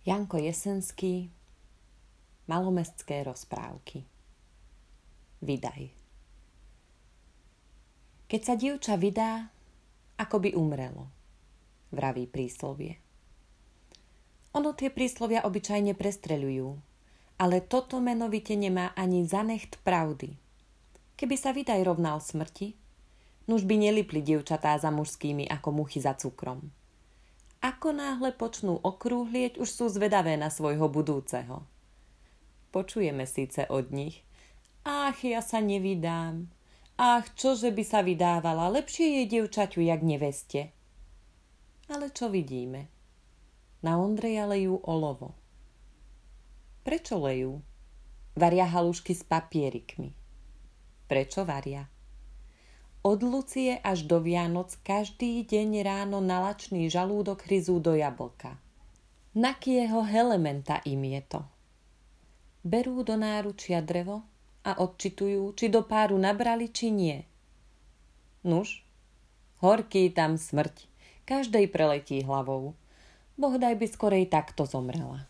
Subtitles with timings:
[0.00, 1.28] Janko Jesenský
[2.48, 4.00] Malomestské rozprávky
[5.44, 5.92] Vydaj
[8.24, 9.52] Keď sa dievča vydá,
[10.16, 11.04] ako by umrelo,
[11.92, 12.96] vraví príslovie.
[14.56, 16.68] Ono tie príslovia obyčajne prestreľujú,
[17.36, 20.32] ale toto menovite nemá ani zanecht pravdy.
[21.20, 22.72] Keby sa vydaj rovnal smrti,
[23.44, 26.79] nuž by nelipli dievčatá za mužskými ako muchy za cukrom.
[27.60, 31.68] Ako náhle počnú okrúhlieť, už sú zvedavé na svojho budúceho.
[32.72, 34.24] Počujeme síce od nich.
[34.88, 36.48] Ach, ja sa nevydám.
[36.96, 40.72] Ach, čože by sa vydávala, lepšie je dievčaťu, jak neveste.
[41.92, 42.88] Ale čo vidíme?
[43.84, 45.36] Na Ondreja lejú olovo.
[46.80, 47.60] Prečo lejú?
[48.36, 50.16] Varia halušky s papierikmi.
[51.08, 51.84] Prečo varia?
[53.00, 58.60] Od Lucie až do Vianoc každý deň ráno nalačný žalúdok hryzú do jablka.
[59.32, 61.40] Nakieho helementa im je to.
[62.60, 64.20] Berú do náručia drevo
[64.68, 67.24] a odčitujú, či do páru nabrali, či nie.
[68.44, 68.84] Nuž,
[69.64, 70.84] horký tam smrť,
[71.24, 72.76] každej preletí hlavou.
[73.40, 75.24] Boh daj by skorej takto zomrela.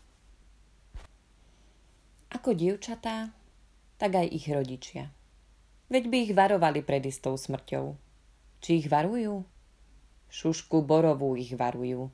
[2.35, 3.31] Ako dievčatá,
[3.95, 5.20] tak aj ich rodičia.
[5.91, 7.99] Veď by ich varovali pred istou smrťou.
[8.63, 9.43] Či ich varujú?
[10.31, 12.07] Šušku borovú ich varujú.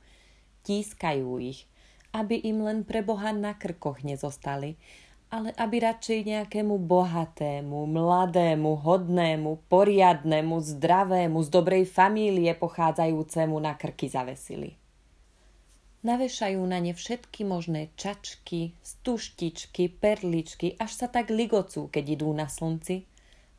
[0.66, 1.70] Tískajú ich,
[2.10, 4.82] aby im len pre Boha na krkoch nezostali,
[5.30, 14.10] ale aby radšej nejakému bohatému, mladému, hodnému, poriadnému, zdravému, z dobrej famílie pochádzajúcemu na krky
[14.10, 14.74] zavesili.
[16.02, 22.50] Navešajú na ne všetky možné čačky, stuštičky, perličky, až sa tak ligocú, keď idú na
[22.50, 23.06] slnci–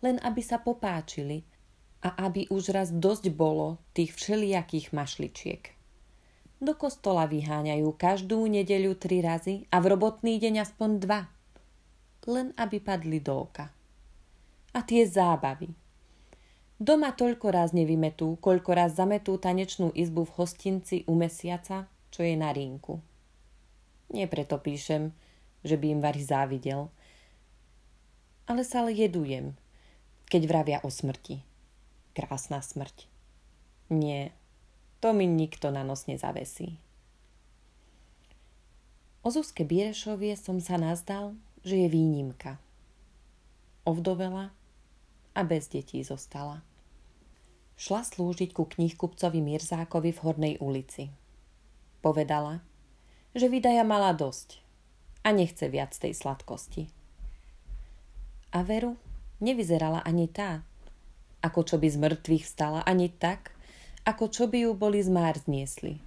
[0.05, 1.43] len aby sa popáčili
[2.03, 5.63] a aby už raz dosť bolo tých všelijakých mašličiek.
[6.59, 11.21] Do kostola vyháňajú každú nedeľu tri razy a v robotný deň aspoň dva.
[12.27, 13.71] Len aby padli do oka.
[14.75, 15.71] A tie zábavy.
[16.79, 22.39] Doma toľko raz nevymetú, koľko raz zametú tanečnú izbu v hostinci u mesiaca, čo je
[22.39, 23.03] na rinku.
[24.15, 25.11] Nie preto píšem,
[25.67, 26.91] že by im Vary závidel,
[28.49, 29.53] ale sa jedujem,
[30.29, 31.41] keď vravia o smrti.
[32.13, 33.09] Krásna smrť.
[33.89, 34.37] Nie,
[35.01, 36.77] to mi nikto na nos nezavesí.
[39.25, 41.35] O Zuzke Bierešovie som sa nazdal,
[41.65, 42.61] že je výnimka.
[43.89, 44.53] Ovdovela
[45.33, 46.61] a bez detí zostala.
[47.79, 51.15] Šla slúžiť ku knihkupcovi Mirzákovi v Hornej ulici.
[52.03, 52.61] Povedala,
[53.39, 54.59] že vydaja mala dosť
[55.23, 56.91] a nechce viac tej sladkosti.
[58.51, 58.99] A Veru
[59.39, 60.67] Nevyzerala ani tá,
[61.47, 63.55] ako čo by z mŕtvych vstala, ani tak,
[64.03, 66.03] ako čo by ju boli z már zniesli.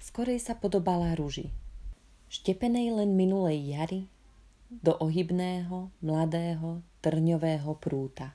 [0.00, 1.52] Skorej sa podobala rúži,
[2.32, 4.00] štepenej len minulej jary,
[4.72, 8.32] do ohybného, mladého, trňového prúta.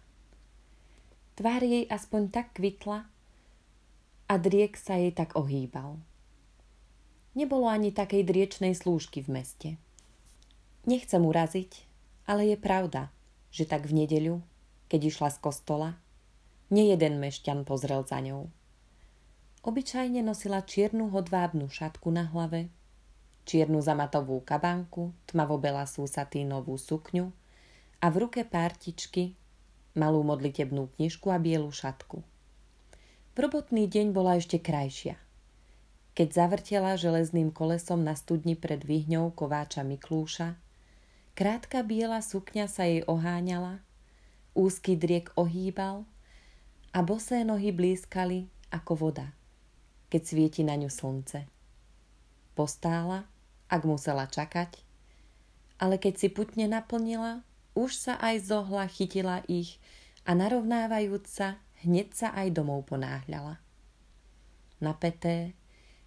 [1.33, 3.09] Tvár jej aspoň tak kvitla
[4.29, 5.97] a driek sa jej tak ohýbal.
[7.33, 9.69] Nebolo ani takej driečnej slúžky v meste.
[10.85, 11.89] Nechcem uraziť,
[12.29, 13.09] ale je pravda–
[13.53, 14.41] že tak v nedeľu,
[14.89, 15.89] keď išla z kostola,
[16.73, 18.49] nejeden mešťan pozrel za ňou.
[19.61, 22.73] Obyčajne nosila čiernu hodvábnu šatku na hlave,
[23.45, 27.29] čiernu zamatovú kabánku, tmavo-belá súsatínovú sukňu
[28.01, 29.37] a v ruke pártičky,
[29.93, 32.25] malú modlitebnú knižku a bielu šatku.
[33.33, 35.15] V robotný deň bola ešte krajšia.
[36.13, 40.57] Keď zavrtela železným kolesom na studni pred vyhňou kováča Miklúša,
[41.33, 43.81] Krátka biela sukňa sa jej oháňala,
[44.53, 46.05] úzky driek ohýbal
[46.93, 49.33] a bosé nohy blízkali ako voda,
[50.13, 51.49] keď svieti na ňu slnce.
[52.53, 53.25] Postála,
[53.65, 54.77] ak musela čakať,
[55.81, 57.41] ale keď si putne naplnila,
[57.73, 59.81] už sa aj zohla chytila ich
[60.29, 63.57] a narovnávajúc sa, hneď sa aj domov ponáhľala.
[64.77, 65.57] Napeté,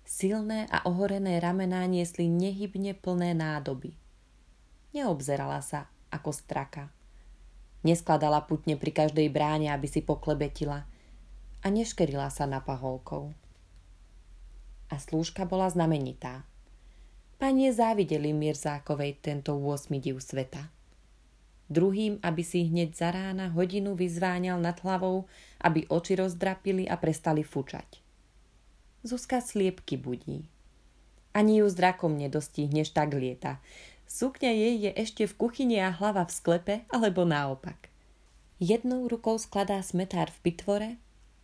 [0.06, 3.98] silné a ohorené ramená niesli nehybne plné nádoby–
[4.97, 6.89] Neobzerala sa ako straka.
[7.84, 10.89] Neskladala putne pri každej bráne, aby si poklebetila
[11.60, 13.37] a neškerila sa na paholkou.
[14.89, 16.48] A slúžka bola znamenitá.
[17.37, 20.72] Panie závideli Mirzákovej tento 8 div sveta.
[21.69, 25.28] Druhým, aby si hneď za rána hodinu vyzváňal nad hlavou,
[25.60, 28.01] aby oči rozdrapili a prestali fučať.
[29.04, 30.49] Zuzka sliepky budí.
[31.37, 33.60] Ani ju zrakom nedostihneš, tak lieta.
[34.06, 37.91] Sukňa jej je ešte v kuchyni a hlava v sklepe, alebo naopak.
[38.62, 40.91] Jednou rukou skladá smetár v pitvore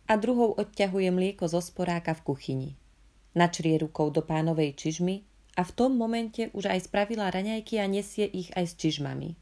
[0.09, 2.71] a druhou odťahuje mlieko zo sporáka v kuchyni.
[3.37, 5.21] Načrie rukou do pánovej čižmy
[5.53, 9.37] a v tom momente už aj spravila raňajky a nesie ich aj s čižmami.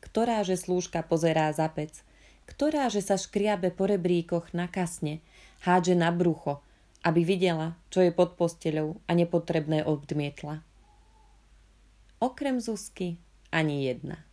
[0.00, 2.00] Ktorá že slúžka pozerá za pec,
[2.46, 5.20] ktorá že sa škriabe po rebríkoch na kasne,
[5.66, 6.62] hádže na brucho,
[7.04, 10.62] aby videla, čo je pod posteľou a nepotrebné odmietla.
[12.16, 13.20] Okrem Zuzky
[13.52, 14.24] ani jedna.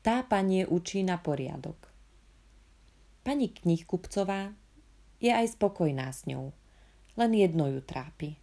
[0.00, 1.76] Tá panie učí na poriadok.
[3.20, 4.56] Pani knihkupcová
[5.20, 6.56] je aj spokojná s ňou,
[7.20, 8.40] len jedno ju trápi.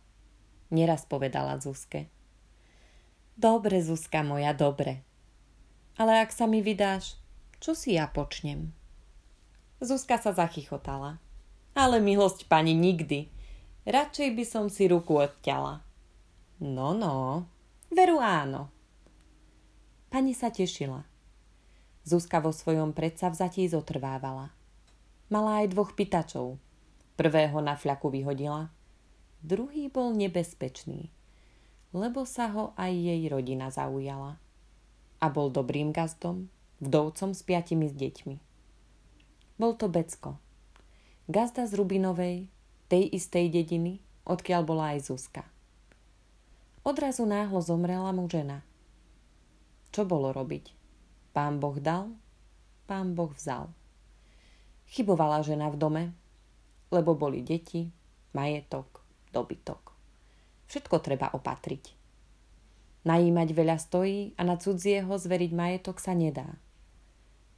[0.69, 2.13] Neraz povedala Zuzke.
[3.33, 5.01] Dobre, Zuzka moja, dobre.
[5.97, 7.17] Ale ak sa mi vydáš,
[7.57, 8.69] čo si ja počnem?
[9.81, 11.17] Zuzka sa zachychotala.
[11.73, 13.33] Ale milosť pani nikdy.
[13.89, 15.81] Radšej by som si ruku odťala.
[16.61, 17.49] No, no,
[17.91, 18.71] veru áno.
[20.07, 21.03] Pani sa tešila.
[22.07, 24.55] Zuzka vo svojom predsavzatí zotrvávala.
[25.27, 26.55] Mala aj dvoch pitačov.
[27.19, 28.71] Prvého na fľaku vyhodila.
[29.43, 31.11] Druhý bol nebezpečný,
[31.91, 34.39] lebo sa ho aj jej rodina zaujala.
[35.19, 36.47] A bol dobrým gazdom,
[36.79, 38.37] vdovcom s piatimi s deťmi.
[39.57, 40.37] Bol to Becko,
[41.27, 42.47] Gazda z Rubinovej,
[42.87, 45.43] tej istej dediny, odkiaľ bola aj Zuzka.
[46.87, 48.63] Odrazu náhlo zomrela mu žena.
[49.91, 50.71] Čo bolo robiť?
[51.35, 52.15] Pán Boh dal,
[52.87, 53.67] pán Boh vzal.
[54.87, 56.03] Chybovala žena v dome,
[56.87, 57.91] lebo boli deti,
[58.31, 59.03] majetok,
[59.35, 59.83] dobytok.
[60.71, 61.91] Všetko treba opatriť.
[63.03, 66.55] Najímať veľa stojí a na cudzieho zveriť majetok sa nedá.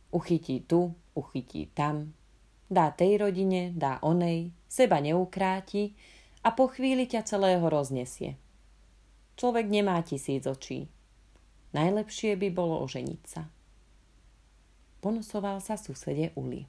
[0.10, 2.18] Uchytí tu, uchytí tam,
[2.66, 5.94] dá tej rodine, dá onej, seba neukráti
[6.42, 8.49] a po chvíli ťa celého roznesie.
[9.40, 10.92] Človek nemá tisíc očí.
[11.72, 13.48] Najlepšie by bolo oženiť sa.
[15.00, 16.68] Ponosoval sa susede Uli.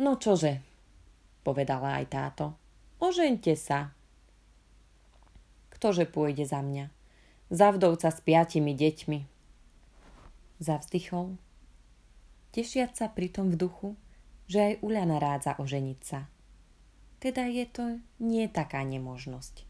[0.00, 0.64] No čože,
[1.44, 2.56] povedala aj táto.
[2.96, 3.92] Ožente sa.
[5.76, 6.88] Ktože pôjde za mňa?
[7.52, 9.20] Za vdovca s piatimi deťmi.
[10.64, 11.36] Zavzdychol
[12.56, 13.88] tešiac sa pritom v duchu,
[14.48, 16.24] že aj Uľa narádza oženiť sa.
[17.20, 19.69] Teda je to nie taká nemožnosť.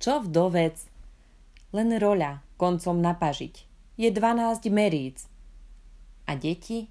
[0.00, 0.80] Čo vdovec?
[1.76, 3.54] Len roľa, koncom napažiť.
[4.00, 5.28] Je 12 meríc.
[6.24, 6.88] A deti?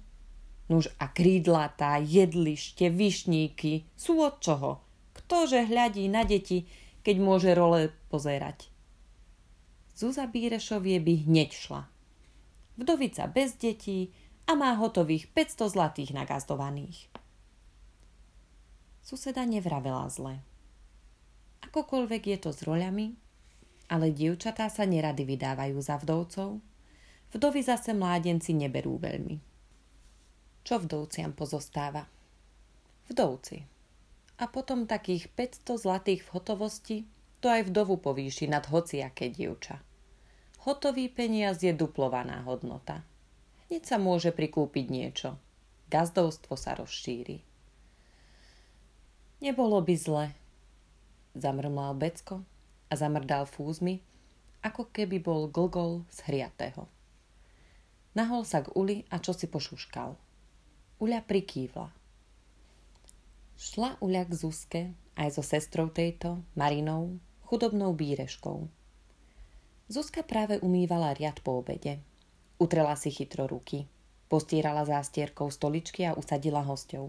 [0.70, 4.78] Nuž a krídlatá, jedlište, vyšníky sú od čoho?
[5.12, 6.70] Ktože hľadí na deti,
[7.02, 8.70] keď môže role pozerať?
[9.98, 11.82] Zuza Bírešovie by hneď šla.
[12.78, 14.14] Vdovica bez detí,
[14.50, 17.06] a má hotových 500 zlatých nagazdovaných.
[19.06, 20.42] Suseda nevravela zle.
[21.66, 23.12] Akokoľvek je to s roľami,
[23.90, 26.62] ale dievčatá sa nerady vydávajú za vdovcov,
[27.36, 29.36] vdovy zase mládenci neberú veľmi.
[30.64, 32.06] Čo vdovciam pozostáva?
[33.10, 33.58] Vdovci.
[34.40, 36.98] A potom takých 500 zlatých v hotovosti
[37.44, 39.80] to aj vdovu povýši nad hociaké dievča.
[40.64, 43.04] Hotový peniaz je duplovaná hodnota–
[43.70, 45.38] hneď sa môže prikúpiť niečo.
[45.94, 47.38] Gazdovstvo sa rozšíri.
[49.40, 50.26] Nebolo by zle,
[51.36, 52.42] zamrmlal Becko
[52.90, 54.02] a zamrdal fúzmi,
[54.60, 56.84] ako keby bol glgol z hriatého.
[58.12, 60.18] Nahol sa k Uli a čo si pošuškal.
[61.00, 61.88] Uľa prikývla.
[63.60, 64.82] Šla Uľa k Zuzke
[65.14, 68.66] aj so sestrou tejto, Marinou, chudobnou bíreškou.
[69.90, 72.00] Zuzka práve umývala riad po obede–
[72.60, 73.88] Utrela si chytro ruky.
[74.28, 77.08] Postírala zástierkou stoličky a usadila hosťov.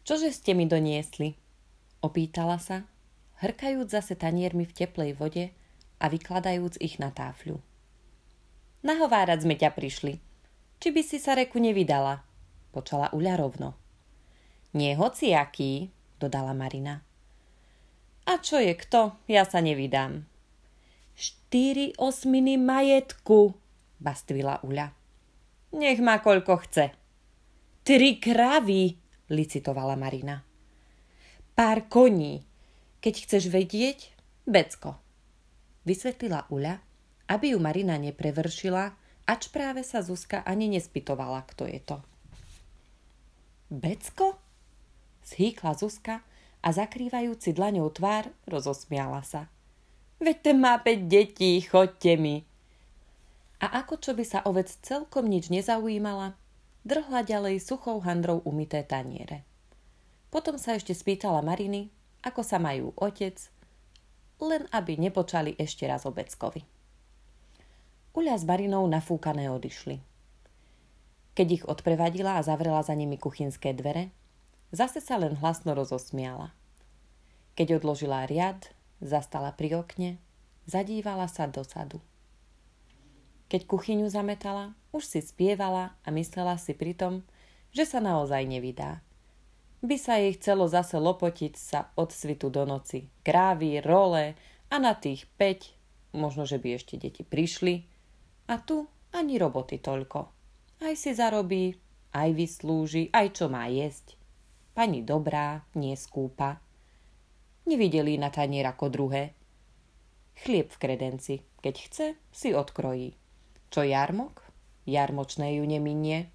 [0.00, 1.36] Čože ste mi doniesli?
[2.04, 2.84] Opýtala sa,
[3.40, 5.56] hrkajúc zase taniermi v teplej vode
[5.96, 7.56] a vykladajúc ich na táfľu.
[8.84, 10.20] Nahovárať sme ťa prišli.
[10.84, 12.20] Či by si sa reku nevydala?
[12.76, 13.72] Počala Uľa rovno.
[14.76, 15.88] Nie hociaký,
[16.20, 17.00] dodala Marina.
[18.28, 19.16] A čo je kto?
[19.24, 20.28] Ja sa nevydám.
[21.16, 23.56] Štyri osminy majetku,
[23.96, 24.92] bastvila Uľa.
[25.72, 26.92] Nech má koľko chce.
[27.80, 28.92] Tri kravy,
[29.32, 30.44] licitovala Marina.
[31.54, 32.42] Pár koní.
[32.98, 34.10] Keď chceš vedieť,
[34.44, 34.98] Becko.
[35.86, 36.82] Vysvetlila Uľa,
[37.30, 38.94] aby ju Marina neprevršila,
[39.24, 41.96] ač práve sa Zuzka ani nespitovala, kto je to.
[43.70, 44.36] Becko?
[45.24, 46.26] Zhýkla Zuzka
[46.64, 49.48] a zakrývajúci dlaňou tvár rozosmiala sa.
[50.18, 52.44] Veď ten má päť detí, chodte mi
[53.64, 56.36] a ako čo by sa ovec celkom nič nezaujímala,
[56.84, 59.48] drhla ďalej suchou handrou umité taniere.
[60.34, 61.94] Potom sa ešte spýtala Mariny,
[62.26, 63.38] ako sa majú otec,
[64.42, 66.66] len aby nepočali ešte raz obeckovi.
[68.18, 70.02] Uľa s Marinou nafúkané odišli.
[71.38, 74.10] Keď ich odprevadila a zavrela za nimi kuchynské dvere,
[74.74, 76.50] zase sa len hlasno rozosmiala.
[77.54, 80.18] Keď odložila riad, zastala pri okne,
[80.66, 82.02] zadívala sa do sadu.
[83.54, 87.22] Keď kuchyňu zametala, už si spievala a myslela si pritom,
[87.70, 88.98] že sa naozaj nevydá.
[89.84, 93.04] By sa jej chcelo zase lopotiť sa od svitu do noci.
[93.20, 94.32] Krávy, role
[94.72, 97.84] a na tých 5, možno, že by ešte deti prišli.
[98.48, 100.20] A tu ani roboty toľko.
[100.80, 101.76] Aj si zarobí,
[102.16, 104.16] aj vyslúži, aj čo má jesť.
[104.72, 106.64] Pani dobrá, nie skúpa.
[107.68, 109.36] Nevideli na tanier ako druhé.
[110.40, 113.12] Chlieb v kredenci, keď chce, si odkrojí.
[113.68, 114.40] Čo jarmok?
[114.88, 116.32] Jarmočné ju neminie.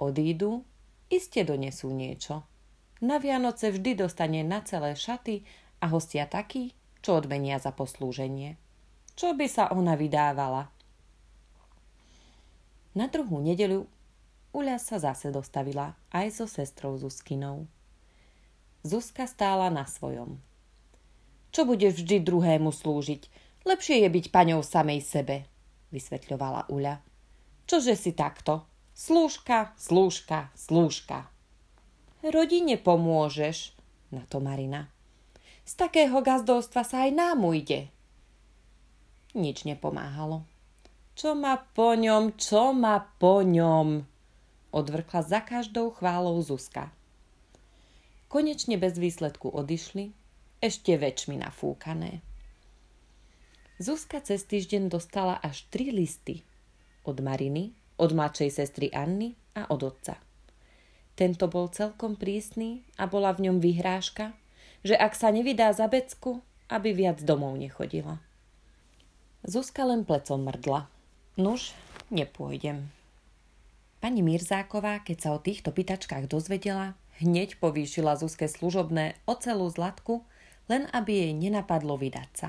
[0.00, 0.64] Odídu,
[1.12, 2.42] iste donesú niečo.
[3.04, 5.44] Na Vianoce vždy dostane na celé šaty
[5.84, 6.72] a hostia taký,
[7.04, 8.56] čo odmenia za poslúženie.
[9.16, 10.72] Čo by sa ona vydávala?
[12.96, 13.84] Na druhú nedeľu
[14.56, 17.68] Uľa sa zase dostavila aj so sestrou Zuzkinou.
[18.80, 20.40] Zuzka stála na svojom.
[21.52, 23.28] Čo budeš vždy druhému slúžiť?
[23.68, 25.44] Lepšie je byť paňou samej sebe,
[25.92, 27.04] vysvetľovala Uľa.
[27.68, 28.64] Čože si takto?
[28.96, 31.28] Slúžka, slúžka, slúžka.
[32.24, 33.76] Rodine pomôžeš,
[34.08, 34.88] na to Marina.
[35.68, 37.92] Z takého gazdovstva sa aj nám ujde.
[39.36, 40.48] Nič nepomáhalo.
[41.12, 44.00] Čo ma po ňom, čo ma po ňom?
[44.72, 46.88] Odvrkla za každou chválou Zuzka.
[48.32, 50.16] Konečne bez výsledku odišli,
[50.64, 52.24] ešte väčšmi nafúkané.
[53.76, 56.48] Zuzka cez týždeň dostala až tri listy
[57.04, 60.20] od Mariny, od mladšej sestry Anny a od otca.
[61.16, 64.36] Tento bol celkom prísny a bola v ňom vyhrážka,
[64.84, 68.20] že ak sa nevydá za becku, aby viac domov nechodila.
[69.46, 70.90] Zuzka len plecom mrdla.
[71.40, 71.72] Nuž,
[72.12, 72.92] nepôjdem.
[74.02, 80.26] Pani Mirzáková, keď sa o týchto pýtačkách dozvedela, hneď povýšila Zuzke služobné o celú zlatku,
[80.68, 82.48] len aby jej nenapadlo vydať sa.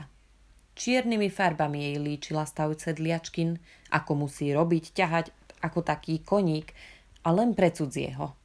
[0.77, 3.57] Čiernymi farbami jej líčila stav cedliačkin,
[3.89, 5.34] ako musí robiť, ťahať
[5.65, 6.77] ako taký koník
[7.25, 8.38] a len pre cudzieho.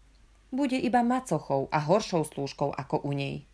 [0.49, 3.45] Bude iba macochou a horšou slúžkou ako u nej.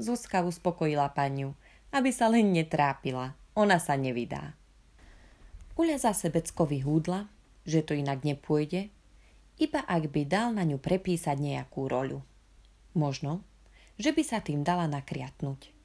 [0.00, 1.52] Zuzka uspokojila paniu,
[1.92, 3.36] aby sa len netrápila.
[3.52, 4.56] Ona sa nevydá.
[5.76, 7.28] Uľa za sebecko vyhúdla,
[7.68, 8.88] že to inak nepôjde,
[9.60, 12.24] iba ak by dal na ňu prepísať nejakú roľu.
[12.96, 13.44] Možno,
[14.00, 15.81] že by sa tým dala nakriatnúť.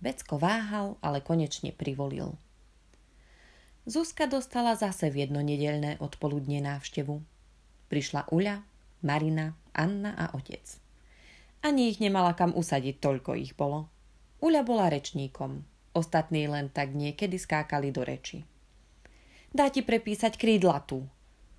[0.00, 2.36] Becko váhal, ale konečne privolil.
[3.84, 7.20] Zuzka dostala zase v jedno nedelné odpoludne návštevu.
[7.92, 8.64] Prišla Uľa,
[9.04, 10.62] Marina, Anna a otec.
[11.60, 13.92] Ani ich nemala kam usadiť, toľko ich bolo.
[14.40, 18.40] Uľa bola rečníkom, ostatní len tak niekedy skákali do reči.
[19.52, 21.04] Dá ti prepísať krídla tu,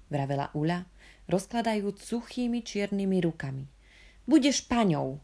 [0.09, 0.89] vravela Uľa,
[1.29, 3.69] rozkladajúc suchými čiernymi rukami.
[4.25, 5.21] Budeš paňou.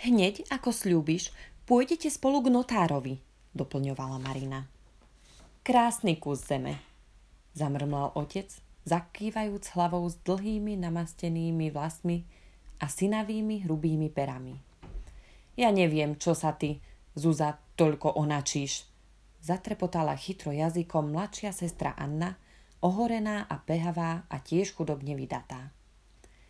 [0.00, 3.22] Hneď, ako slúbiš, Pôjdete spolu k notárovi,
[3.54, 4.66] doplňovala Marina.
[5.62, 6.82] Krásny kus zeme,
[7.54, 8.50] zamrmlal otec,
[8.82, 12.26] zakývajúc hlavou s dlhými namastenými vlasmi
[12.82, 14.58] a synavými hrubými perami.
[15.54, 16.82] Ja neviem, čo sa ty,
[17.14, 18.82] Zuza, toľko onačíš.
[19.38, 22.42] Zatrepotala chytro jazykom mladšia sestra Anna,
[22.82, 25.70] ohorená a pehavá a tiež chudobne vydatá.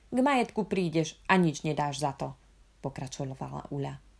[0.08, 2.32] K majetku prídeš a nič nedáš za to,
[2.80, 4.11] pokračovala Uľa.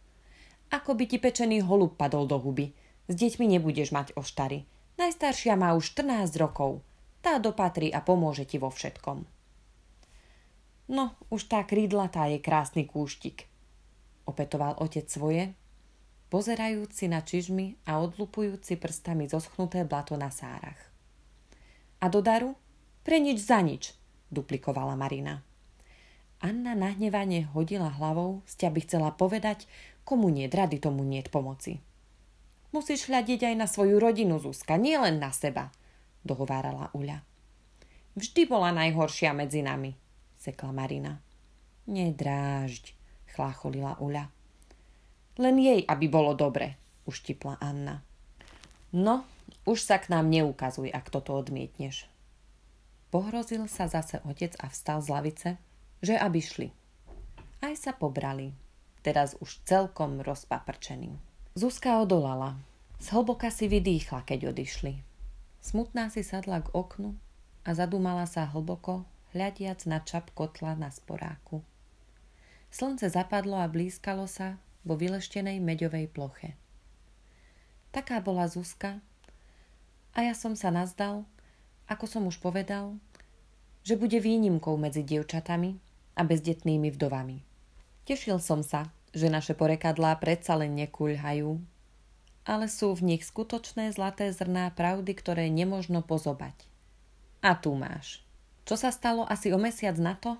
[0.72, 2.72] Ako by ti pečený holub padol do huby.
[3.04, 4.64] S deťmi nebudeš mať oštary.
[4.96, 6.80] Najstaršia má už 14 rokov.
[7.20, 9.28] Tá dopatrí a pomôže ti vo všetkom.
[10.88, 13.46] No, už tá krídlatá je krásny kúštik.
[14.24, 15.52] Opetoval otec svoje,
[16.32, 20.78] pozerajúci na čižmy a odlupujúci prstami zoschnuté blato na sárach.
[22.00, 22.56] A do daru?
[23.04, 23.94] Pre nič za nič,
[24.32, 25.44] duplikovala Marina.
[26.42, 29.70] Anna nahnevane hodila hlavou, sťa by chcela povedať,
[30.02, 31.78] Komu nie rady, tomu nie pomoci.
[32.73, 35.68] Musíš hľadiť aj na svoju rodinu, Zuzka, nie len na seba,
[36.25, 37.21] dohovárala Uľa.
[38.16, 39.92] Vždy bola najhoršia medzi nami,
[40.40, 41.21] sekla Marina.
[41.87, 42.97] Nedrážď,
[43.30, 44.32] chlácholila Uľa.
[45.37, 48.00] Len jej, aby bolo dobre, uštipla Anna.
[48.92, 49.25] No,
[49.64, 52.09] už sa k nám neukazuj, ak toto odmietneš.
[53.12, 55.50] Pohrozil sa zase otec a vstal z lavice,
[56.00, 56.68] že aby šli.
[57.61, 58.52] Aj sa pobrali
[59.02, 61.18] teraz už celkom rozpaprčený.
[61.59, 62.56] Zuzka odolala.
[63.02, 65.02] Zhlboka si vydýchla, keď odišli.
[65.59, 67.18] Smutná si sadla k oknu
[67.66, 71.62] a zadumala sa hlboko, hľadiac na čap kotla na sporáku.
[72.73, 76.56] Slnce zapadlo a blízkalo sa vo vyleštenej meďovej ploche.
[77.92, 79.04] Taká bola Zuzka
[80.16, 81.28] a ja som sa nazdal,
[81.85, 82.97] ako som už povedal,
[83.85, 85.76] že bude výnimkou medzi dievčatami
[86.16, 87.51] a bezdetnými vdovami.
[88.02, 91.54] Tešil som sa, že naše porekadlá predsa len nekuľhajú,
[92.42, 96.66] ale sú v nich skutočné zlaté zrná pravdy, ktoré nemožno pozobať.
[97.47, 98.26] A tu máš.
[98.66, 100.35] Čo sa stalo asi o mesiac na to?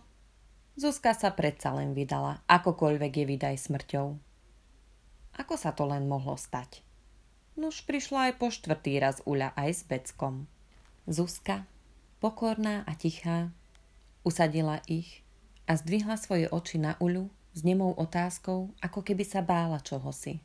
[0.75, 4.09] Zuzka sa predsa len vydala, akokoľvek je vydaj smrťou.
[5.39, 6.83] Ako sa to len mohlo stať?
[7.55, 10.51] Nuž prišla aj po štvrtý raz Uľa aj s Beckom.
[11.07, 11.71] Zuzka,
[12.19, 13.55] pokorná a tichá,
[14.27, 15.23] usadila ich
[15.71, 20.41] a zdvihla svoje oči na Uľu s nemou otázkou, ako keby sa bála čohosi.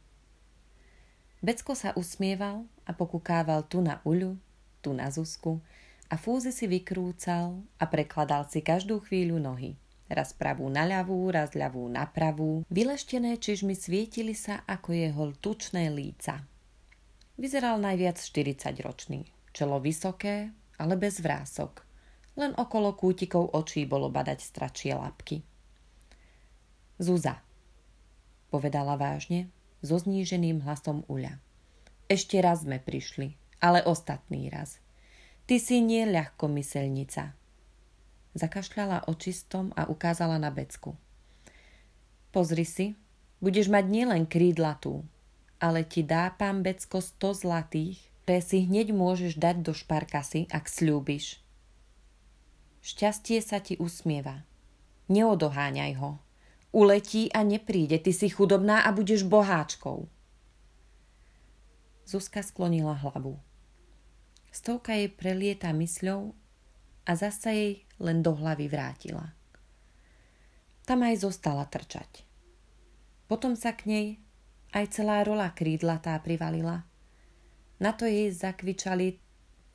[1.39, 4.35] Becko sa usmieval a pokukával tu na Uľu,
[4.81, 5.63] tu na Zuzku
[6.07, 9.75] a fúzy si vykrúcal a prekladal si každú chvíľu nohy.
[10.07, 12.63] Raz pravú na ľavú, raz ľavú na pravú.
[12.71, 16.47] Vyleštené čižmy svietili sa ako jeho tučné líca.
[17.35, 19.27] Vyzeral najviac 40 ročný.
[19.51, 21.83] Čelo vysoké, ale bez vrások.
[22.39, 25.43] Len okolo kútikov očí bolo badať stračie lapky.
[26.97, 27.45] Zuza,
[28.49, 29.53] povedala vážne,
[29.85, 31.37] so zníženým hlasom Uľa.
[32.09, 34.81] Ešte raz sme prišli, ale ostatný raz.
[35.45, 37.37] Ty si nie ľahkomyselnica.
[38.33, 40.97] Zakašľala očistom a ukázala na becku.
[42.33, 42.97] Pozri si,
[43.41, 45.05] budeš mať nielen krídlatú,
[45.57, 50.67] ale ti dá pán Becko sto zlatých, ktoré si hneď môžeš dať do šparkasy, ak
[50.67, 51.39] slúbiš.
[52.83, 54.43] Šťastie sa ti usmieva.
[55.07, 56.19] Neodoháňaj ho.
[56.71, 60.07] Uletí a nepríde, ty si chudobná a budeš boháčkou.
[62.03, 63.39] Zuzka sklonila hlavu.
[64.51, 66.35] Stovka jej prelieta mysľou
[67.07, 69.31] a zasa jej len do hlavy vrátila.
[70.83, 72.23] Tam aj zostala trčať.
[73.27, 74.07] Potom sa k nej
[74.75, 76.83] aj celá rola krídlatá privalila.
[77.79, 79.19] Na to jej zakvičali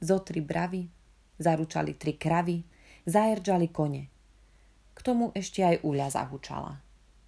[0.03, 0.89] zo tri bravy,
[1.41, 2.61] zaručali tri kravy,
[3.09, 4.12] zaerdžali kone.
[4.93, 6.79] K tomu ešte aj úľa zahučala.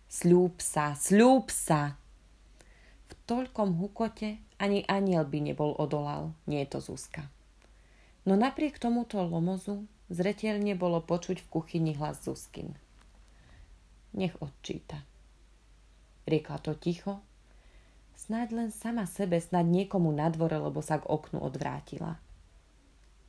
[0.09, 1.99] Sľúb sa, sľúb sa!
[3.09, 7.27] V toľkom hukote ani aniel by nebol odolal, nie je to Zuzka.
[8.25, 12.73] No napriek tomuto lomozu zretelne bolo počuť v kuchyni hlas Zuzkin.
[14.15, 15.03] Nech odčíta.
[16.25, 17.21] Riekla to ticho,
[18.17, 22.17] snáď len sama sebe, snáď niekomu na dvore, lebo sa k oknu odvrátila.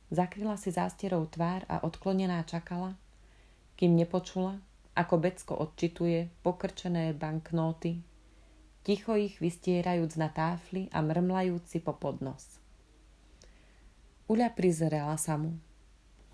[0.08, 2.94] Zakryla si zástierou tvár a odklonená čakala,
[3.76, 4.56] kým nepočula,
[4.96, 8.00] ako Becko odčituje pokrčené banknóty,
[8.80, 12.56] ticho ich vystierajúc na táfli a mrmlajúci po podnos.
[14.32, 15.60] Uľa prizerala sa mu,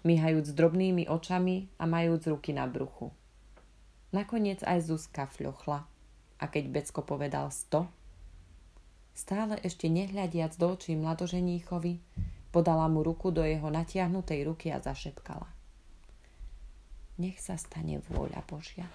[0.07, 3.11] myhajúc drobnými očami a majúc ruky na bruchu.
[4.15, 5.83] Nakoniec aj Zuzka fľochla
[6.39, 7.91] a keď Becko povedal sto,
[9.19, 11.99] stále ešte nehľadiac do očí mladoženíchovi,
[12.55, 15.51] podala mu ruku do jeho natiahnutej ruky a zašepkala–
[17.19, 18.87] nech sa stane vôľa Božia.